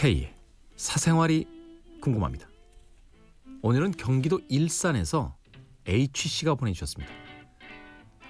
[0.00, 0.34] K의
[0.76, 1.46] 사생활이
[2.00, 2.48] 궁금합니다.
[3.60, 5.36] 오늘은 경기도 일산에서
[5.86, 7.12] H씨가 보내주셨습니다.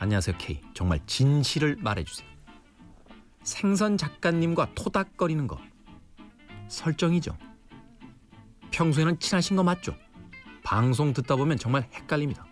[0.00, 0.60] 안녕하세요 K.
[0.74, 2.28] 정말 진실을 말해주세요.
[3.44, 5.60] 생선 작가님과 토닥거리는 거
[6.66, 7.38] 설정이죠.
[8.72, 9.94] 평소에는 친하신 거 맞죠?
[10.64, 12.48] 방송 듣다 보면 정말 헷갈립니다.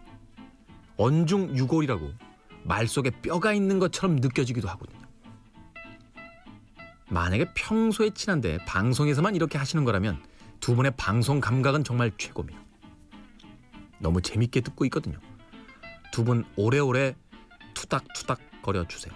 [0.96, 2.12] 언중 유골이라고
[2.62, 4.97] 말 속에 뼈가 있는 것처럼 느껴지기도 하거든요.
[7.10, 10.22] 만약에 평소에 친한데 방송에서만 이렇게 하시는 거라면
[10.60, 12.60] 두 분의 방송 감각은 정말 최고입니다.
[14.00, 15.18] 너무 재밌게 듣고 있거든요.
[16.12, 17.14] 두 분 오래오래
[17.74, 19.14] 투닥투닥 거려 주세요.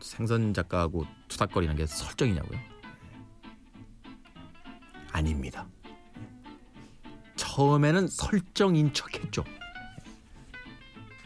[0.00, 2.58] 생선 작가하고 투닥거리는 게 설정이냐고요?
[5.12, 5.66] 아닙니다.
[7.36, 9.44] 처음에는 설정인 척했죠.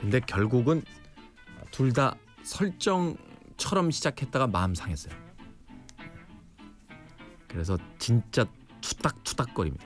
[0.00, 0.82] 근데 결국은
[1.74, 5.12] 둘 다 설정처럼 시작했다가 마음 상했어요.
[7.48, 8.46] 그래서 진짜
[8.80, 9.84] 투닥투닥거립니다.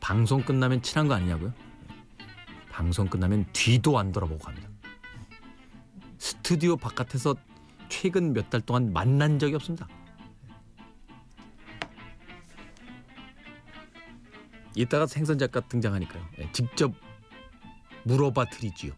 [0.00, 1.52] 방송 끝나면 친한 거 아니냐고요?
[2.72, 4.68] 방송 끝나면 뒤도 안 돌아보고 합니다.
[6.18, 7.36] 스튜디오 바깥에서
[7.88, 9.86] 최근 몇 달 동안 만난 적이 없습니다.
[14.74, 16.26] 이따가 생선 작가 등장하니까요.
[16.40, 16.92] 예, 직접
[18.04, 18.92] 물어봐 드리지요.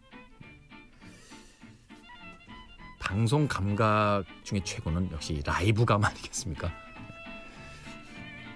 [3.05, 6.71] 방송 감각 중에 최고는 역시 라이브감 아니겠습니까?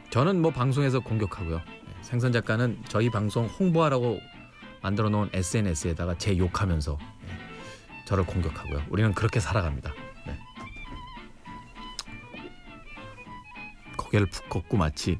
[0.09, 1.58] 저는 뭐 방송에서 공격하고요.
[1.58, 4.20] 예, 생선 작가는 저희 방송 홍보하라고
[4.81, 8.86] 만들어 놓은 SNS에다가 제 욕하면서 예, 저를 공격하고요.
[8.89, 9.94] 우리는 그렇게 살아갑니다.
[10.25, 10.36] 네.
[13.97, 15.20] 고개를 푹 꺾고 마치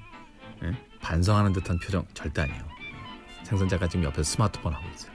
[0.64, 0.72] 예?
[1.02, 2.68] 반성하는 듯한 표정 절대 아니에요.
[3.44, 5.12] 생선 작가 지금 옆에서 스마트폰 하고 있어요.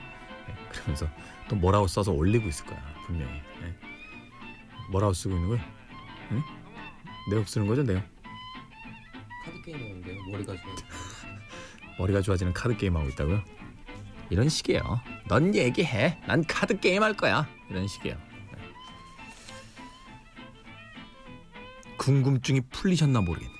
[0.47, 1.05] 예, 그러면서
[1.49, 3.43] 또 뭐라고 써서 올리고 있을 거야 분명히.
[4.87, 4.91] 예.
[4.91, 5.59] 뭐라고 쓰고 있는 거야?
[6.31, 7.31] 예?
[7.31, 8.03] 내 욕 쓰는 거죠 내 욕?
[9.43, 10.23] 카드 게임 하는데요.
[10.31, 10.63] 머리가 좋아.
[11.99, 13.41] 머리가 좋아지는 카드 게임 하고 있다고요?
[14.29, 14.99] 이런 식이에요.
[15.27, 16.19] 넌 얘기해.
[16.27, 17.47] 난 카드 게임 할 거야.
[17.69, 18.15] 이런 식이에요.
[18.15, 18.59] 네.
[21.97, 23.53] 궁금증이 풀리셨나 모르겠네.